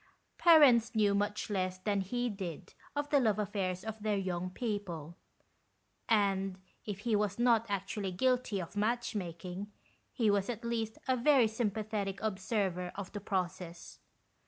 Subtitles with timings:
[0.39, 5.15] Parents knew much less than he did of the love affairs of their young people;
[6.09, 9.71] and if he was not actually guilty of match making,
[10.11, 13.99] he was at least a very sympathetic observer of the process.